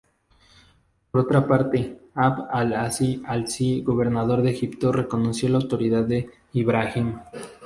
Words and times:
Por 1.11 1.21
otra 1.21 1.45
parte, 1.47 1.99
Abd 2.15 2.47
al-Aziz 2.49 3.21
al-Azdi, 3.23 3.81
gobernador 3.83 4.41
de 4.41 4.49
Egipto, 4.49 4.91
reconoció 4.91 5.47
la 5.49 5.57
autoridad 5.59 6.05
de 6.05 6.27
Ibrahim. 6.53 7.19